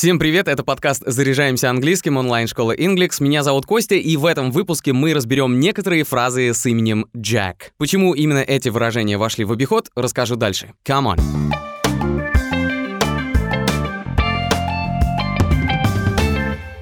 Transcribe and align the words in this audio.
Всем 0.00 0.18
привет, 0.18 0.48
это 0.48 0.64
подкаст 0.64 1.02
«Заряжаемся 1.04 1.68
английским» 1.68 2.16
онлайн-школы 2.16 2.74
Inglix. 2.74 3.16
Меня 3.22 3.42
зовут 3.42 3.66
Костя, 3.66 3.96
и 3.96 4.16
в 4.16 4.24
этом 4.24 4.50
выпуске 4.50 4.94
мы 4.94 5.12
разберем 5.12 5.60
некоторые 5.60 6.04
фразы 6.04 6.54
с 6.54 6.64
именем 6.64 7.04
Джек. 7.14 7.74
Почему 7.76 8.14
именно 8.14 8.38
эти 8.38 8.70
выражения 8.70 9.18
вошли 9.18 9.44
в 9.44 9.52
обиход, 9.52 9.90
расскажу 9.94 10.36
дальше. 10.36 10.72
Come 10.88 11.16
on! 11.16 11.20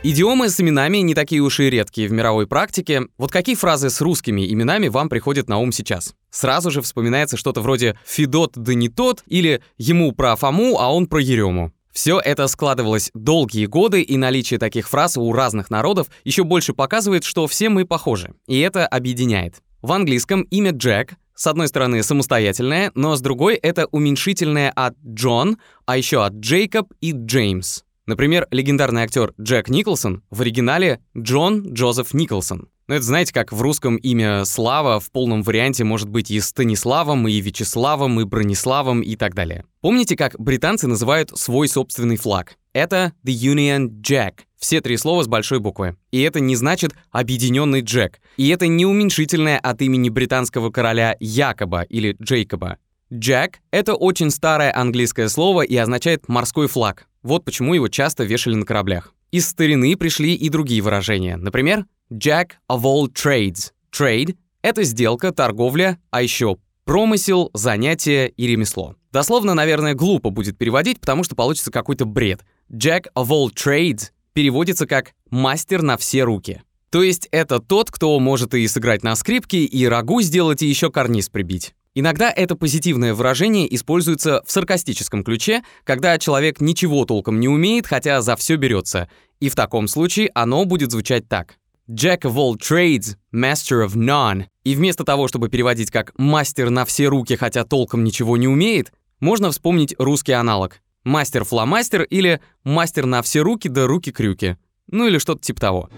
Идиомы 0.04 0.48
с 0.48 0.60
именами 0.60 0.98
не 0.98 1.14
такие 1.14 1.40
уж 1.40 1.58
и 1.58 1.68
редкие 1.68 2.06
в 2.06 2.12
мировой 2.12 2.46
практике. 2.46 3.08
Вот 3.18 3.32
какие 3.32 3.56
фразы 3.56 3.90
с 3.90 4.00
русскими 4.00 4.48
именами 4.48 4.86
вам 4.86 5.08
приходят 5.08 5.48
на 5.48 5.58
ум 5.58 5.72
сейчас? 5.72 6.14
Сразу 6.30 6.70
же 6.70 6.82
вспоминается 6.82 7.36
что-то 7.36 7.62
вроде 7.62 7.98
«Федот 8.06 8.52
да 8.54 8.74
не 8.74 8.88
тот» 8.88 9.24
или 9.26 9.60
«Ему 9.76 10.12
про 10.12 10.36
Фому, 10.36 10.78
а 10.78 10.94
он 10.94 11.08
про 11.08 11.20
Ерему». 11.20 11.72
Все 11.98 12.20
это 12.20 12.46
складывалось 12.46 13.10
долгие 13.12 13.66
годы, 13.66 14.02
и 14.02 14.16
наличие 14.16 14.60
таких 14.60 14.88
фраз 14.88 15.16
у 15.16 15.32
разных 15.32 15.68
народов 15.68 16.06
еще 16.22 16.44
больше 16.44 16.72
показывает, 16.72 17.24
что 17.24 17.48
все 17.48 17.70
мы 17.70 17.84
похожи, 17.84 18.34
и 18.46 18.60
это 18.60 18.86
объединяет. 18.86 19.56
В 19.82 19.90
английском 19.90 20.42
имя 20.42 20.70
Джек 20.70 21.14
с 21.34 21.48
одной 21.48 21.66
стороны 21.66 22.04
самостоятельное, 22.04 22.92
но 22.94 23.16
с 23.16 23.20
другой 23.20 23.56
это 23.56 23.86
уменьшительное 23.86 24.70
от 24.70 24.94
Джон, 25.04 25.58
а 25.86 25.96
еще 25.96 26.24
от 26.24 26.34
Джейкоб 26.34 26.92
и 27.00 27.10
Джеймс. 27.10 27.82
Например, 28.06 28.46
легендарный 28.52 29.02
актер 29.02 29.34
Джек 29.40 29.68
Николсон 29.68 30.22
в 30.30 30.40
оригинале 30.42 31.00
Джон 31.16 31.72
Джозеф 31.72 32.14
Николсон. 32.14 32.68
Но 32.88 32.94
это 32.94 33.04
знаете, 33.04 33.34
как 33.34 33.52
в 33.52 33.60
русском 33.60 33.96
имя 33.96 34.46
Слава 34.46 34.98
в 34.98 35.10
полном 35.10 35.42
варианте 35.42 35.84
может 35.84 36.08
быть 36.08 36.30
и 36.30 36.40
Станиславом, 36.40 37.28
и 37.28 37.38
Вячеславом, 37.38 38.18
и 38.18 38.24
Брониславом 38.24 39.02
и 39.02 39.14
так 39.14 39.34
далее. 39.34 39.66
Помните, 39.82 40.16
как 40.16 40.40
британцы 40.40 40.86
называют 40.86 41.30
свой 41.38 41.68
собственный 41.68 42.16
флаг? 42.16 42.56
Это 42.72 43.12
The 43.26 43.34
Union 43.34 44.00
Jack. 44.00 44.40
Все 44.58 44.80
три 44.80 44.96
слова 44.96 45.22
с 45.22 45.28
большой 45.28 45.60
буквы. 45.60 45.96
И 46.12 46.22
это 46.22 46.40
не 46.40 46.56
значит 46.56 46.94
«объединенный 47.10 47.82
Джек». 47.82 48.20
И 48.38 48.48
это 48.48 48.66
не 48.66 48.86
уменьшительное 48.86 49.58
от 49.58 49.82
имени 49.82 50.08
британского 50.08 50.70
короля 50.70 51.14
Якоба 51.20 51.82
или 51.82 52.16
Джейкоба. 52.20 52.78
Джек— 53.12 53.60
это 53.70 53.94
очень 53.94 54.30
старое 54.30 54.74
английское 54.74 55.28
слово 55.28 55.62
и 55.62 55.76
означает 55.76 56.28
«морской 56.28 56.68
флаг». 56.68 57.06
Вот 57.22 57.44
почему 57.44 57.74
его 57.74 57.88
часто 57.88 58.24
вешали 58.24 58.54
на 58.54 58.64
кораблях. 58.64 59.12
Из 59.30 59.46
старины 59.46 59.94
пришли 59.96 60.34
и 60.34 60.48
другие 60.48 60.80
выражения. 60.80 61.36
Например, 61.36 61.84
Jack 62.10 62.52
of 62.70 62.82
all 62.84 63.08
trades. 63.12 63.72
Trade— 63.92 64.36
это 64.62 64.82
сделка, 64.82 65.30
торговля, 65.32 65.98
а 66.10 66.22
еще 66.22 66.56
промысел, 66.84 67.50
занятие 67.52 68.30
и 68.30 68.46
ремесло. 68.46 68.96
Дословно, 69.12 69.52
наверное, 69.52 69.92
глупо 69.92 70.30
будет 70.30 70.56
переводить, 70.56 71.00
потому 71.00 71.22
что 71.22 71.36
получится 71.36 71.70
какой-то 71.70 72.06
бред. 72.06 72.40
Jack 72.72 73.08
of 73.14 73.28
all 73.28 73.52
trades 73.52 74.10
переводится 74.32 74.86
как 74.86 75.12
«мастер 75.30 75.82
на 75.82 75.98
все 75.98 76.22
руки». 76.22 76.62
То 76.88 77.02
есть 77.02 77.28
это 77.30 77.58
тот, 77.58 77.90
кто 77.90 78.18
может 78.18 78.54
и 78.54 78.66
сыграть 78.66 79.02
на 79.02 79.14
скрипке, 79.16 79.64
и 79.64 79.86
рагу 79.86 80.22
сделать, 80.22 80.62
и 80.62 80.66
еще 80.66 80.90
карниз 80.90 81.28
прибить. 81.28 81.74
Иногда 81.94 82.30
это 82.30 82.56
позитивное 82.56 83.12
выражение 83.12 83.74
используется 83.74 84.42
в 84.46 84.50
саркастическом 84.50 85.24
ключе, 85.24 85.62
когда 85.84 86.16
человек 86.18 86.62
ничего 86.62 87.04
толком 87.04 87.38
не 87.38 87.48
умеет, 87.48 87.86
хотя 87.86 88.22
за 88.22 88.34
все 88.36 88.56
берется. 88.56 89.10
И 89.40 89.50
в 89.50 89.54
таком 89.54 89.88
случае 89.88 90.30
оно 90.32 90.64
будет 90.64 90.90
звучать 90.90 91.28
так. 91.28 91.57
Jack 91.88 92.20
of 92.24 92.36
all 92.36 92.54
trades, 92.54 93.16
master 93.32 93.82
of 93.82 93.96
none. 93.96 94.44
И 94.62 94.74
вместо 94.74 95.04
того, 95.04 95.26
чтобы 95.26 95.48
переводить 95.48 95.90
как 95.90 96.12
«мастер 96.18 96.68
на 96.68 96.84
все 96.84 97.06
руки, 97.06 97.34
хотя 97.34 97.64
толком 97.64 98.04
ничего 98.04 98.36
не 98.36 98.46
умеет», 98.46 98.92
можно 99.20 99.50
вспомнить 99.50 99.94
русский 99.98 100.32
аналог. 100.32 100.82
Мастер-фломастер 101.04 102.02
или 102.02 102.42
мастер 102.62 103.06
на 103.06 103.22
все 103.22 103.40
руки 103.40 103.70
да 103.70 103.86
руки-крюки. 103.86 104.58
Ну 104.90 105.06
или 105.06 105.16
что-то 105.16 105.40
типа 105.40 105.60
того. 105.62 105.90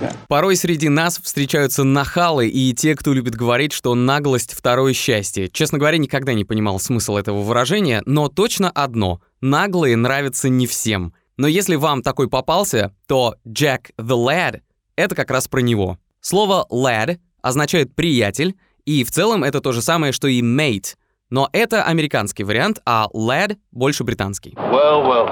Yeah. 0.00 0.16
Порой 0.26 0.56
среди 0.56 0.88
нас 0.88 1.18
встречаются 1.18 1.84
нахалы 1.84 2.48
и 2.48 2.72
те, 2.72 2.96
кто 2.96 3.12
любит 3.12 3.34
говорить, 3.34 3.72
что 3.72 3.94
наглость— 3.94 4.54
второе 4.56 4.94
счастье. 4.94 5.48
Честно 5.48 5.76
говоря, 5.76 5.98
никогда 5.98 6.32
не 6.32 6.46
понимал 6.46 6.80
смысл 6.80 7.16
этого 7.18 7.42
выражения, 7.42 8.02
но 8.06 8.28
точно 8.28 8.70
одно— 8.70 9.20
наглые 9.42 9.96
нравятся 9.96 10.48
не 10.48 10.66
всем— 10.66 11.12
но 11.42 11.48
если 11.48 11.74
вам 11.74 12.02
такой 12.02 12.28
попался, 12.28 12.94
то 13.08 13.34
Jack 13.44 13.90
the 13.98 14.16
Lad— 14.16 14.60
это 14.96 15.16
как 15.16 15.28
раз 15.32 15.48
про 15.48 15.58
него. 15.58 15.98
Слово 16.20 16.68
lad 16.70 17.18
означает 17.42 17.96
«приятель», 17.96 18.54
и 18.84 19.02
в 19.02 19.10
целом 19.10 19.42
это 19.42 19.60
то 19.60 19.72
же 19.72 19.82
самое, 19.82 20.12
что 20.12 20.28
и 20.28 20.40
mate. 20.40 20.94
Но 21.30 21.48
это 21.52 21.82
американский 21.82 22.44
вариант, 22.44 22.78
а 22.86 23.08
lad 23.12 23.56
больше 23.72 24.04
британский. 24.04 24.52
Well, 24.52 25.02
well, 25.02 25.26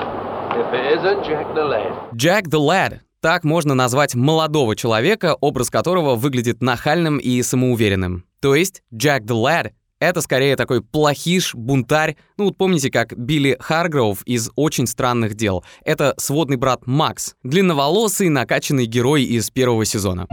if 0.56 0.72
it 0.75 0.98
isn't 0.98 1.25
Jack 1.25 1.54
the 1.54 1.65
Lad. 1.65 2.12
Jack 2.15 2.48
the 2.48 2.59
Lad— 2.59 2.98
так 3.21 3.44
можно 3.44 3.75
назвать 3.75 4.16
молодого 4.16 4.75
человека, 4.75 5.37
образ 5.41 5.71
которого 5.71 6.16
выглядит 6.16 6.60
нахальным 6.60 7.19
и 7.19 7.41
самоуверенным. 7.41 8.25
То 8.41 8.56
есть 8.56 8.82
Jack 8.92 9.27
the 9.27 9.41
Lad 9.41 9.71
это 10.00 10.22
скорее 10.22 10.56
такой 10.56 10.83
плохиш, 10.83 11.55
бунтарь. 11.55 12.16
Ну 12.37 12.47
вот 12.47 12.56
помните, 12.56 12.91
как 12.91 13.16
Билли 13.16 13.56
Харгроув 13.61 14.22
из 14.25 14.50
«Очень 14.56 14.87
странных 14.87 15.34
дел». 15.34 15.65
Это 15.84 16.15
сводный 16.16 16.56
брат 16.56 16.87
Макс, 16.87 17.34
длинноволосый, 17.43 18.31
накачанный 18.31 18.87
герой 18.87 19.22
из 19.22 19.50
первого 19.50 19.84
сезона. 19.84 20.27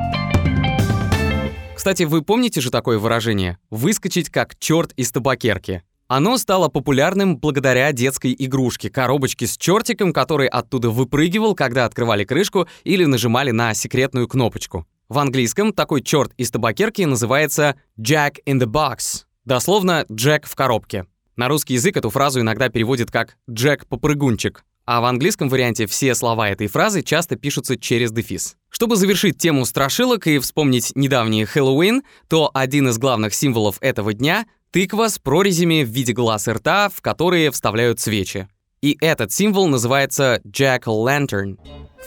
Кстати, 1.75 2.03
вы 2.03 2.23
помните 2.23 2.61
же 2.61 2.71
такое 2.71 2.97
выражение 2.97 3.59
«выскочить 3.69 4.29
как 4.29 4.57
черт 4.57 4.93
из 4.93 5.11
табакерки»? 5.11 5.83
Оно 6.07 6.37
стало 6.37 6.69
популярным 6.69 7.37
благодаря 7.37 7.91
детской 7.91 8.33
игрушке, 8.37 8.89
коробочке 8.89 9.45
с 9.45 9.57
чертиком, 9.57 10.13
который 10.13 10.47
оттуда 10.47 10.89
выпрыгивал, 10.89 11.53
когда 11.53 11.83
открывали 11.83 12.23
крышку 12.23 12.67
или 12.85 13.03
нажимали 13.03 13.51
на 13.51 13.73
секретную 13.73 14.27
кнопочку. 14.29 14.87
В 15.09 15.19
английском 15.19 15.73
такой 15.73 16.01
черт 16.01 16.31
из 16.37 16.49
табакерки 16.49 17.01
называется 17.01 17.75
«Jack 17.99 18.37
in 18.45 18.59
the 18.59 18.65
Box». 18.65 19.26
Дословно 19.47 20.05
«Джек 20.11 20.45
в 20.45 20.55
коробке». 20.55 21.05
На 21.37 21.47
русский 21.47 21.75
язык 21.75 21.95
эту 21.95 22.09
фразу 22.09 22.41
иногда 22.41 22.67
переводят 22.67 23.11
как 23.11 23.37
«Джек-попрыгунчик», 23.49 24.65
а 24.83 24.99
в 24.99 25.05
английском 25.05 25.47
варианте 25.47 25.85
все 25.85 26.15
слова 26.15 26.49
этой 26.49 26.67
фразы 26.67 27.01
часто 27.01 27.37
пишутся 27.37 27.77
через 27.77 28.11
дефис. 28.11 28.57
Чтобы 28.67 28.97
завершить 28.97 29.37
тему 29.37 29.63
страшилок 29.63 30.27
и 30.27 30.39
вспомнить 30.39 30.91
недавний 30.95 31.45
Хэллоуин, 31.45 32.03
то 32.27 32.51
один 32.53 32.89
из 32.89 32.97
главных 32.97 33.33
символов 33.33 33.77
этого 33.79 34.11
дня— 34.13 34.47
тыква 34.71 35.07
с 35.07 35.17
прорезями 35.17 35.83
в 35.83 35.87
виде 35.87 36.11
глаз 36.11 36.49
и 36.49 36.51
рта, 36.51 36.89
в 36.89 36.99
которые 36.99 37.49
вставляют 37.51 38.01
свечи. 38.01 38.49
И 38.81 38.97
этот 38.99 39.31
символ 39.31 39.69
называется 39.69 40.41
Jack-o'-lantern. 40.45 41.57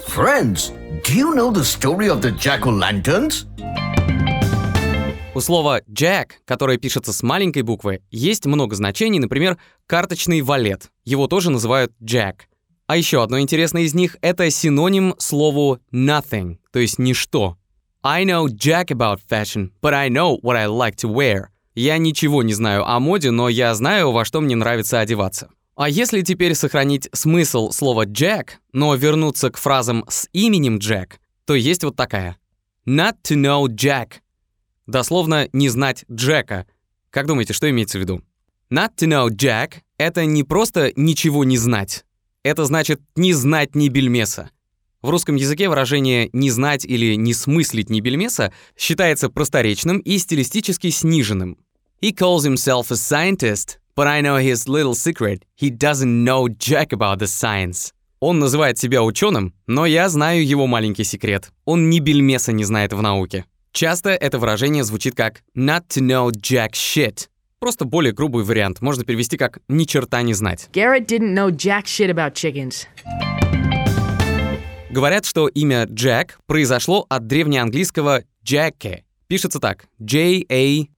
Friends, 0.08 0.72
do 1.04 1.14
you 1.14 1.34
know 1.34 1.50
the 1.50 1.64
story 1.64 2.10
of 2.10 2.20
the 2.20 2.32
jack-o'-lanterns? 2.38 3.46
У 5.40 5.42
слова 5.42 5.80
«jack», 5.88 6.32
которое 6.44 6.76
пишется 6.76 7.14
с 7.14 7.22
маленькой 7.22 7.62
буквы, 7.62 8.02
есть 8.10 8.44
много 8.44 8.76
значений, 8.76 9.18
например, 9.18 9.56
карточный 9.86 10.42
валет. 10.42 10.90
Его 11.06 11.28
тоже 11.28 11.50
называют 11.50 11.94
«jack». 11.98 12.40
А 12.86 12.98
еще 12.98 13.22
одно 13.22 13.40
интересное 13.40 13.84
из 13.84 13.94
них— 13.94 14.18
это 14.20 14.50
синоним 14.50 15.14
слову 15.16 15.78
«nothing», 15.94 16.58
то 16.74 16.78
есть 16.78 16.98
«ничто». 16.98 17.56
I 18.02 18.26
know 18.26 18.48
jack 18.48 18.88
about 18.88 19.20
fashion, 19.30 19.70
but 19.80 19.94
I 19.94 20.10
know 20.10 20.38
what 20.42 20.56
I 20.56 20.66
like 20.66 20.96
to 20.96 21.10
wear. 21.10 21.44
Я 21.74 21.96
ничего 21.96 22.42
не 22.42 22.52
знаю 22.52 22.86
о 22.86 23.00
моде, 23.00 23.30
но 23.30 23.48
я 23.48 23.74
знаю, 23.74 24.12
во 24.12 24.26
что 24.26 24.42
мне 24.42 24.56
нравится 24.56 25.00
одеваться. 25.00 25.48
А 25.74 25.88
если 25.88 26.20
теперь 26.20 26.54
сохранить 26.54 27.08
смысл 27.14 27.70
слова 27.70 28.04
«jack», 28.04 28.58
но 28.74 28.94
вернуться 28.94 29.48
к 29.48 29.56
фразам 29.56 30.04
с 30.06 30.28
именем 30.34 30.76
Джек, 30.76 31.18
то 31.46 31.54
есть 31.54 31.82
вот 31.82 31.96
такая. 31.96 32.36
Not 32.86 33.14
to 33.26 33.36
know 33.36 33.64
Jack— 33.68 34.16
Дословно 34.90 35.48
«не 35.52 35.68
знать 35.68 36.04
Джека». 36.10 36.66
Как 37.10 37.26
думаете, 37.26 37.52
что 37.52 37.70
имеется 37.70 37.96
в 37.96 38.00
виду? 38.00 38.22
Not 38.72 38.96
to 38.96 39.06
know 39.06 39.28
Jack— 39.28 39.82
это 39.98 40.24
не 40.24 40.42
просто 40.42 40.92
«ничего 40.96 41.44
не 41.44 41.58
знать». 41.58 42.04
Это 42.42 42.64
значит 42.64 43.00
«не 43.14 43.32
знать 43.32 43.76
ни 43.76 43.88
бельмеса». 43.88 44.50
В 45.00 45.10
русском 45.10 45.37
языке 45.37 45.69
выражение 45.69 46.28
«не 46.32 46.50
знать» 46.50 46.84
или 46.84 47.14
«не 47.14 47.34
смыслить 47.34 47.88
ни 47.88 48.00
бельмеса» 48.00 48.52
считается 48.76 49.28
просторечным 49.28 50.00
и 50.00 50.19
стилистически 50.19 50.90
сниженным. 50.90 51.58
He 52.02 52.12
calls 52.12 52.44
himself 52.44 52.90
a 52.90 52.96
scientist, 52.96 53.78
but 53.94 54.08
I 54.08 54.20
know 54.22 54.43
his 54.43 54.66
little 54.66 54.94
secret. 54.94 55.44
He 55.56 55.70
doesn't 55.70 56.25
know 56.25 56.48
jack 56.48 56.88
about 56.88 57.20
the 57.20 57.28
science. 57.28 57.93
Он 58.19 58.40
называет 58.40 58.76
себя 58.76 59.04
ученым, 59.04 59.54
но 59.69 59.86
я 59.86 60.08
знаю 60.08 60.44
его 60.44 60.66
маленький 60.66 61.04
секрет. 61.04 61.52
Он 61.64 61.90
ни 61.90 62.00
бельмеса 62.00 62.50
не 62.50 62.64
знает 62.64 62.93
в 62.93 63.00
науке. 63.00 63.44
Часто 63.72 64.11
это 64.11 64.38
выражение 64.38 64.82
звучит 64.84 65.14
как 65.14 65.43
«not 65.56 65.84
to 65.88 66.00
know 66.02 66.31
jack 66.31 66.72
shit». 66.72 67.28
Просто 67.61 67.84
более 67.84 68.12
грубый 68.12 68.43
вариант. 68.43 68.81
Можно 68.81 69.05
перевести 69.05 69.37
как 69.37 69.58
«ни 69.69 69.84
черта 69.84 70.22
не 70.22 70.34
знать». 70.34 70.69
Garrett 70.72 71.06
didn't 71.06 71.34
know 71.34 71.50
jack 71.50 71.84
shit 71.84 72.11
about 72.11 72.34
chickens. 72.34 72.87
Говорят, 74.90 75.25
что 75.25 75.46
имя 75.46 75.84
Джек 75.84 76.40
произошло 76.46 77.06
от 77.08 77.28
древнеанглийского 77.28 78.25
«джеке». 78.44 79.05
Пишется 79.28 79.61
так– 79.61 79.84
J-A-K-K-E. 80.00 80.90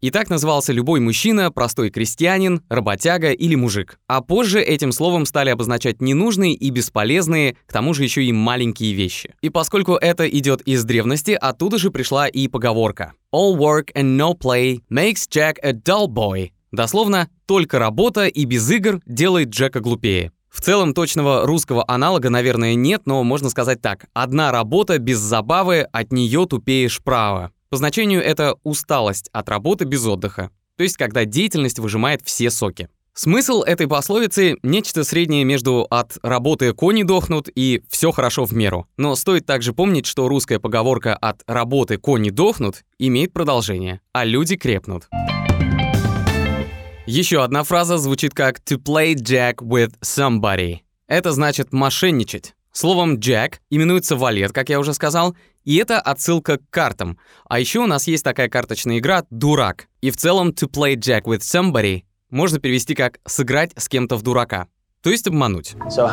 И 0.00 0.10
так 0.10 0.30
назывался 0.30 0.72
любой 0.72 1.00
мужчина, 1.00 1.50
простой 1.50 1.90
крестьянин, 1.90 2.62
работяга 2.68 3.32
или 3.32 3.56
мужик. 3.56 3.98
А 4.06 4.20
позже 4.20 4.60
этим 4.60 4.92
словом 4.92 5.26
стали 5.26 5.50
обозначать 5.50 6.00
ненужные 6.00 6.54
и 6.54 6.70
бесполезные, 6.70 7.56
к 7.66 7.72
тому 7.72 7.94
же 7.94 8.04
еще 8.04 8.22
и 8.22 8.32
маленькие 8.32 8.92
вещи. 8.92 9.34
И 9.40 9.50
поскольку 9.50 9.94
это 9.94 10.28
идет 10.28 10.60
из 10.62 10.84
древности, 10.84 11.32
оттуда 11.32 11.78
же 11.78 11.90
пришла 11.90 12.28
и 12.28 12.46
поговорка 12.46 13.12
«All 13.34 13.56
work 13.56 13.92
and 13.94 14.16
no 14.16 14.38
play 14.38 14.80
makes 14.90 15.28
Jack 15.28 15.56
a 15.62 15.72
dull 15.72 16.06
boy». 16.06 16.50
Дословно 16.70 17.28
«только 17.46 17.78
работа 17.78 18.26
и 18.26 18.44
без 18.44 18.70
игр 18.70 19.00
делает 19.04 19.48
Джека 19.48 19.80
глупее». 19.80 20.30
В 20.48 20.60
целом 20.60 20.94
точного 20.94 21.46
русского 21.46 21.84
аналога, 21.86 22.30
наверное, 22.30 22.74
нет, 22.74 23.02
но 23.04 23.22
можно 23.22 23.50
сказать 23.50 23.82
так. 23.82 24.06
Одна 24.12 24.50
работа 24.50 24.98
без 24.98 25.18
забавы, 25.18 25.80
от 25.92 26.12
нее 26.12 26.46
тупеешь 26.46 27.00
право. 27.02 27.52
По 27.70 27.76
значению 27.76 28.22
это 28.22 28.56
усталость 28.62 29.28
от 29.32 29.48
работы 29.50 29.84
без 29.84 30.06
отдыха, 30.06 30.50
то 30.76 30.84
есть 30.84 30.96
когда 30.96 31.26
деятельность 31.26 31.78
выжимает 31.78 32.22
все 32.24 32.50
соки. 32.50 32.88
Смысл 33.12 33.62
этой 33.62 33.88
пословицы— 33.88 34.56
нечто 34.62 35.02
среднее 35.04 35.44
между 35.44 35.86
«от 35.90 36.18
работы 36.22 36.72
кони 36.72 37.02
дохнут» 37.02 37.48
и 37.52 37.82
«все 37.90 38.12
хорошо 38.12 38.44
в 38.44 38.52
меру». 38.52 38.86
Но 38.96 39.16
стоит 39.16 39.44
также 39.44 39.72
помнить, 39.72 40.06
что 40.06 40.28
русская 40.28 40.60
поговорка 40.60 41.16
«от 41.16 41.42
работы 41.48 41.98
кони 41.98 42.30
дохнут» 42.30 42.84
имеет 42.98 43.32
продолжение, 43.32 44.00
а 44.12 44.24
люди 44.24 44.56
крепнут. 44.56 45.08
Еще 47.06 47.42
одна 47.42 47.64
фраза 47.64 47.98
звучит 47.98 48.34
как 48.34 48.60
«to 48.60 48.78
play 48.78 49.14
jack 49.14 49.56
with 49.56 49.92
somebody». 50.00 50.78
Это 51.08 51.32
значит 51.32 51.72
«мошенничать». 51.72 52.54
Словом 52.78 53.16
«jack» 53.16 53.54
именуется 53.70 54.14
валет, 54.14 54.52
как 54.52 54.68
я 54.68 54.78
уже 54.78 54.94
сказал, 54.94 55.36
и 55.64 55.74
это 55.78 55.98
отсылка 55.98 56.58
к 56.58 56.70
картам. 56.70 57.18
А 57.48 57.58
еще 57.58 57.80
у 57.80 57.88
нас 57.88 58.06
есть 58.06 58.22
такая 58.22 58.48
карточная 58.48 58.98
игра 58.98 59.24
«Дурак». 59.30 59.88
И 60.00 60.12
в 60.12 60.16
целом 60.16 60.50
«to 60.50 60.70
play 60.70 60.94
jack 60.94 61.24
with 61.24 61.40
somebody» 61.40 62.04
можно 62.30 62.60
перевести 62.60 62.94
как 62.94 63.18
«сыграть 63.26 63.72
с 63.76 63.88
кем-то 63.88 64.14
в 64.14 64.22
дурака». 64.22 64.68
То 65.02 65.10
есть 65.10 65.26
обмануть. 65.26 65.74
So? 65.88 66.08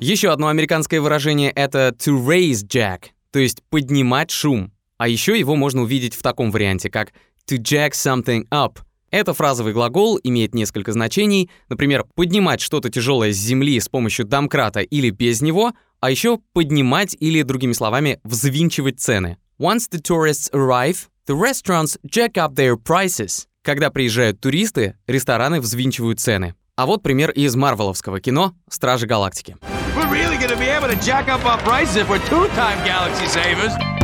Еще 0.00 0.32
одно 0.32 0.48
американское 0.48 1.00
выражение— 1.00 1.52
это 1.54 1.94
«to 1.96 2.18
raise 2.18 2.66
jack», 2.66 3.10
то 3.30 3.38
есть 3.38 3.62
поднимать 3.70 4.32
шум. 4.32 4.72
А 4.98 5.06
еще 5.06 5.38
его 5.38 5.54
можно 5.54 5.82
увидеть 5.82 6.16
в 6.16 6.22
таком 6.22 6.50
варианте, 6.50 6.90
как 6.90 7.12
«to 7.48 7.58
jack 7.58 7.92
something 7.92 8.48
up», 8.50 8.78
это 9.12 9.34
фразовый 9.34 9.72
глагол 9.72 10.18
имеет 10.24 10.54
несколько 10.54 10.92
значений, 10.92 11.50
например, 11.68 12.04
поднимать 12.16 12.60
что-то 12.60 12.88
тяжелое 12.88 13.32
с 13.32 13.36
земли 13.36 13.78
с 13.78 13.88
помощью 13.88 14.26
домкрата 14.26 14.80
или 14.80 15.10
без 15.10 15.42
него, 15.42 15.72
а 16.00 16.10
еще 16.10 16.38
поднимать 16.52 17.16
или, 17.20 17.42
другими 17.42 17.74
словами, 17.74 18.18
взвинчивать 18.24 18.98
цены. 18.98 19.36
Once 19.60 19.88
the 19.92 20.00
tourists 20.00 20.50
arrive, 20.52 21.06
the 21.28 21.38
restaurants 21.38 21.96
jack 22.04 22.32
up 22.32 22.54
their 22.54 22.76
prices. 22.76 23.44
Когда 23.62 23.90
приезжают 23.90 24.40
туристы, 24.40 24.96
рестораны 25.06 25.60
взвинчивают 25.60 26.18
цены. 26.18 26.56
А 26.74 26.86
вот 26.86 27.02
пример 27.02 27.30
из 27.30 27.54
марвеловского 27.54 28.18
кино 28.18 28.54
«Стражи 28.68 29.06
Галактики». 29.06 29.56
We're 29.94 30.10
really 30.10 30.38
gonna 30.38 30.58
be 30.58 30.68
able 30.68 30.88
to 30.88 30.98
jack 31.00 31.28
up 31.28 31.44
our 31.44 31.58
prices 31.62 31.96
if 31.96 32.08
we're 32.08 32.18
two-time 32.30 32.82
galaxy 32.84 33.28
savers. 33.28 34.01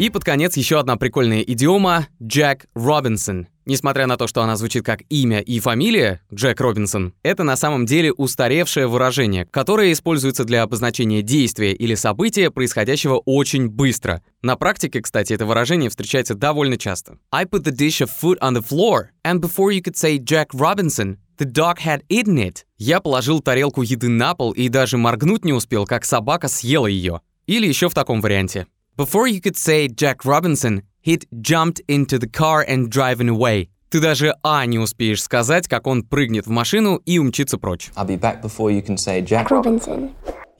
И 0.00 0.08
под 0.08 0.24
конец 0.24 0.56
еще 0.56 0.80
одна 0.80 0.96
прикольная 0.96 1.42
идиома— 1.42 2.08
Джек 2.22 2.64
Робинсон. 2.74 3.48
Несмотря 3.66 4.06
на 4.06 4.16
то, 4.16 4.26
что 4.26 4.40
она 4.40 4.56
звучит 4.56 4.82
как 4.82 5.02
имя 5.10 5.40
и 5.40 5.60
фамилия, 5.60 6.22
Джек 6.32 6.58
Робинсон, 6.58 7.12
это 7.22 7.44
на 7.44 7.54
самом 7.54 7.84
деле 7.84 8.10
устаревшее 8.10 8.86
выражение, 8.86 9.44
которое 9.44 9.92
используется 9.92 10.44
для 10.44 10.62
обозначения 10.62 11.20
действия 11.20 11.74
или 11.74 11.94
события, 11.94 12.50
происходящего 12.50 13.18
очень 13.26 13.68
быстро. 13.68 14.22
На 14.40 14.56
практике, 14.56 15.02
кстати, 15.02 15.34
это 15.34 15.44
выражение 15.44 15.90
встречается 15.90 16.34
довольно 16.34 16.78
часто. 16.78 17.18
I 17.30 17.44
put 17.44 17.64
the 17.64 17.76
dish 17.76 18.00
of 18.00 18.08
food 18.22 18.38
on 18.40 18.54
the 18.54 18.66
floor, 18.66 19.08
and 19.22 19.42
before 19.42 19.70
you 19.70 19.82
could 19.82 19.98
say 19.98 20.16
Jack 20.16 20.46
Robinson, 20.54 21.18
the 21.36 21.44
dog 21.44 21.76
had 21.84 22.00
eaten 22.08 22.38
it. 22.38 22.64
Я 22.78 23.02
положил 23.02 23.40
тарелку 23.40 23.82
еды 23.82 24.08
на 24.08 24.34
пол 24.34 24.52
и 24.52 24.70
даже 24.70 24.96
моргнуть 24.96 25.44
не 25.44 25.52
успел, 25.52 25.84
как 25.84 26.06
собака 26.06 26.48
съела 26.48 26.86
ее. 26.86 27.20
Или 27.46 27.66
еще 27.66 27.90
в 27.90 27.94
таком 27.94 28.22
варианте. 28.22 28.66
Before 28.99 29.27
you 29.27 29.41
could 29.41 29.57
say 29.57 29.87
Jack 29.87 30.23
Robinson, 30.23 30.83
he'd 31.01 31.25
jumped 31.41 31.81
into 31.87 32.17
the 32.17 32.27
car 32.27 32.65
and 32.67 32.89
driven 32.89 33.27
away. 33.27 33.69
Ты 33.89 34.01
даже 34.01 34.33
«а» 34.43 34.65
не 34.65 34.79
успеешь 34.79 35.21
сказать, 35.21 35.67
как 35.67 35.87
он 35.87 36.03
прыгнет 36.03 36.47
в 36.47 36.49
машину 36.49 37.01
и 37.05 37.19
умчится 37.19 37.57
прочь. 37.57 37.91
I'll 37.95 38.05
be 38.05 38.19
back 38.19 38.41
before 38.41 38.71
you 38.71 38.81
can 38.81 38.97
say 38.97 39.21
Jack 39.21 39.49
Robinson. 39.49 40.11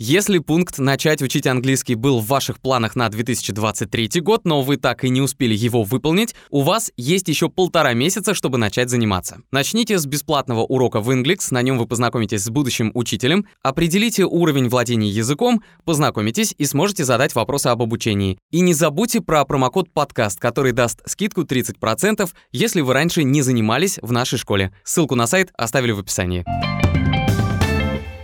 Если 0.02 0.38
пункт 0.38 0.78
«начать 0.78 1.20
учить 1.20 1.46
английский» 1.46 1.94
был 1.94 2.20
в 2.20 2.26
ваших 2.26 2.58
планах 2.58 2.96
на 2.96 3.10
2023 3.10 4.22
год, 4.22 4.46
но 4.46 4.62
вы 4.62 4.78
так 4.78 5.04
и 5.04 5.10
не 5.10 5.20
успели 5.20 5.54
его 5.54 5.82
выполнить, 5.82 6.34
у 6.48 6.62
вас 6.62 6.90
есть 6.96 7.28
еще 7.28 7.50
полтора 7.50 7.92
месяца, 7.92 8.32
чтобы 8.32 8.56
начать 8.56 8.88
заниматься. 8.88 9.42
Начните 9.50 9.98
с 9.98 10.06
бесплатного 10.06 10.60
урока 10.60 11.00
в 11.00 11.10
Inglix, 11.10 11.48
на 11.50 11.60
нем 11.60 11.76
вы 11.76 11.86
познакомитесь 11.86 12.44
с 12.44 12.48
будущим 12.48 12.90
учителем, 12.94 13.44
определите 13.62 14.24
уровень 14.24 14.70
владения 14.70 15.10
языком, 15.10 15.62
познакомитесь 15.84 16.54
и 16.56 16.64
сможете 16.64 17.04
задать 17.04 17.34
вопросы 17.34 17.66
об 17.66 17.82
обучении. 17.82 18.38
И 18.50 18.60
не 18.60 18.72
забудьте 18.72 19.20
про 19.20 19.44
промокод 19.44 19.92
«Подкаст», 19.92 20.40
который 20.40 20.72
даст 20.72 21.02
скидку 21.04 21.42
30%, 21.42 22.26
если 22.52 22.80
вы 22.80 22.94
раньше 22.94 23.22
не 23.22 23.42
занимались 23.42 23.98
в 24.00 24.12
нашей 24.12 24.38
школе. 24.38 24.72
Ссылку 24.82 25.14
на 25.14 25.26
сайт 25.26 25.50
оставили 25.58 25.92
в 25.92 25.98
описании. 25.98 26.46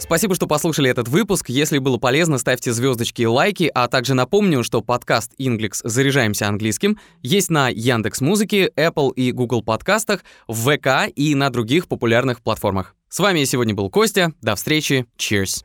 Спасибо, 0.06 0.36
что 0.36 0.46
послушали 0.46 0.88
этот 0.88 1.08
выпуск. 1.08 1.48
Если 1.48 1.78
было 1.78 1.98
полезно, 1.98 2.38
ставьте 2.38 2.72
звездочки 2.72 3.22
и 3.22 3.26
лайки, 3.26 3.68
а 3.74 3.88
также 3.88 4.14
напомню, 4.14 4.62
что 4.62 4.80
подкаст 4.80 5.32
Inglix 5.36 5.80
«Заряжаемся 5.82 6.46
английским» 6.46 6.96
есть 7.22 7.50
на 7.50 7.68
Яндекс 7.70 8.20
Музыке, 8.20 8.70
Apple 8.76 9.12
и 9.14 9.32
Google 9.32 9.62
подкастах, 9.62 10.22
в 10.46 10.70
ВК 10.70 11.10
и 11.12 11.34
на 11.34 11.50
других 11.50 11.88
популярных 11.88 12.40
платформах. 12.40 12.94
С 13.08 13.18
вами 13.18 13.42
сегодня 13.42 13.74
был 13.74 13.90
Костя. 13.90 14.32
До 14.42 14.54
встречи. 14.54 15.06
Cheers. 15.18 15.64